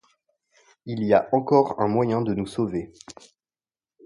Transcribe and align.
Il 0.87 1.03
y 1.03 1.13
a 1.13 1.29
encore 1.31 1.79
un 1.79 1.87
moyen 1.87 2.21
de 2.21 2.33
nous 2.33 2.47
sauver! 2.47 2.91